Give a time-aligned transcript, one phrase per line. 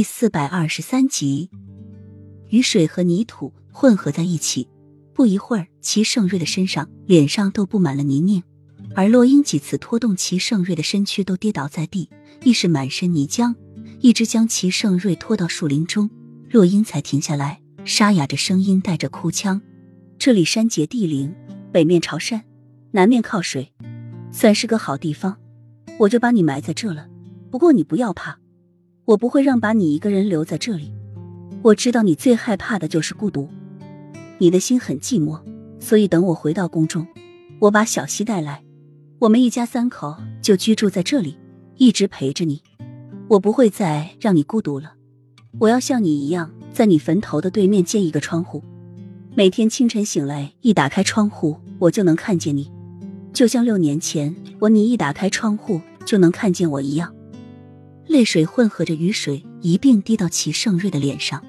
[0.00, 1.50] 第四百二十三集，
[2.48, 4.66] 雨水和泥土混合在一起，
[5.12, 8.42] 不一会儿，齐盛瑞的身上、脸上都布满了泥泞，
[8.94, 12.08] 而洛英几次拖动齐盛瑞的身躯，都跌倒在地，
[12.42, 13.54] 亦是满身泥浆，
[14.00, 16.08] 一直将齐盛瑞拖到树林中，
[16.50, 19.60] 洛英才停下来，沙哑着声音，带着哭腔
[20.18, 21.34] ：“这里山结地灵，
[21.70, 22.42] 北面朝山，
[22.92, 23.70] 南面靠水，
[24.32, 25.36] 算是个好地方，
[25.98, 27.06] 我就把你埋在这了。
[27.50, 28.38] 不过你不要怕。”
[29.04, 30.92] 我不会让把你一个人留在这里。
[31.62, 33.48] 我知道你最害怕的就是孤独，
[34.38, 35.40] 你的心很寂寞，
[35.78, 37.06] 所以等我回到宫中，
[37.58, 38.62] 我把小溪带来，
[39.18, 41.36] 我们一家三口就居住在这里，
[41.76, 42.62] 一直陪着你。
[43.28, 44.94] 我不会再让你孤独了。
[45.58, 48.62] 我要像你一样，在你坟头的对面建一个窗户，
[49.34, 52.70] 每天清晨醒来一打开窗户，我就能看见你，
[53.32, 57.14] 就像六年前我你一打开窗户就能看见我一样。
[58.10, 61.40] 泪水混合着雨水一并滴到齐盛瑞的脸上，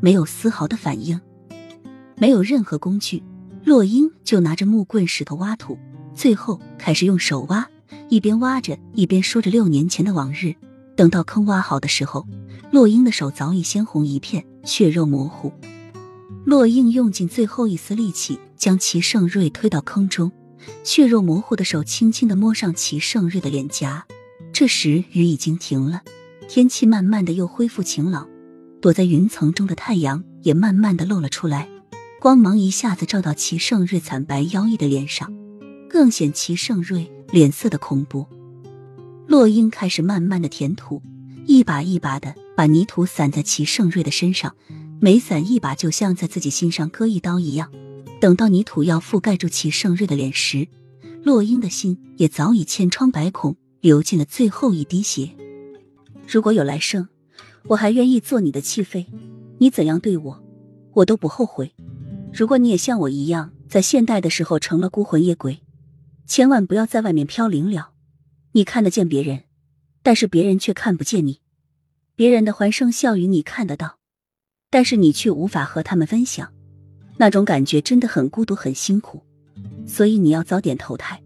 [0.00, 1.20] 没有丝毫的反应。
[2.16, 3.22] 没有任何工具，
[3.64, 5.78] 洛英就拿着木棍、石头挖土，
[6.16, 7.70] 最后开始用手挖，
[8.08, 10.56] 一边挖着一边说着六年前的往日。
[10.96, 12.26] 等到坑挖好的时候，
[12.72, 15.52] 洛英的手早已鲜红一片，血肉模糊。
[16.44, 20.32] 洛英用尽最后一丝力气将齐盛瑞推到坑中，
[20.82, 24.04] 血肉模糊的手轻轻地摸上齐盛瑞的脸颊。
[24.58, 26.02] 这时雨已经停了，
[26.48, 28.28] 天气慢慢的又恢复晴朗，
[28.82, 31.68] 躲在云层中的太阳也慢慢的露了出来，
[32.20, 35.32] 光芒一下子照到齐盛瑞惨白妖异的脸上，
[35.88, 38.26] 更显齐盛瑞脸色的恐怖。
[39.28, 41.00] 洛英开始慢慢的填土，
[41.46, 44.56] 一把一把的把泥土散在齐盛瑞的身上，
[45.00, 47.70] 每散一把就像在自己心上割一刀一样。
[48.20, 50.66] 等到泥土要覆盖住齐盛瑞的脸时，
[51.22, 53.56] 洛英的心也早已千疮百孔。
[53.80, 55.30] 流尽了最后一滴血。
[56.26, 57.08] 如果有来生，
[57.68, 59.06] 我还愿意做你的弃妃。
[59.58, 60.44] 你怎样对我，
[60.92, 61.74] 我都不后悔。
[62.32, 65.60] 如果你也像我一样，在现代的时候成了孤魂野鬼，
[66.26, 67.90] 千万不要在外面飘零了。
[68.52, 69.44] 你看得见别人，
[70.02, 71.40] 但是别人却看不见你。
[72.14, 73.98] 别人的欢声笑语你看得到，
[74.70, 76.52] 但是你却无法和他们分享。
[77.16, 79.22] 那种感觉真的很孤独，很辛苦。
[79.86, 81.20] 所以你要早点投胎，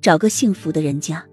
[0.00, 1.26] 找个幸福的人家。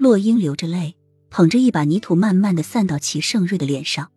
[0.00, 0.94] 洛英流着泪，
[1.28, 4.10] 捧着一把泥土，慢慢的散到齐盛瑞的脸上。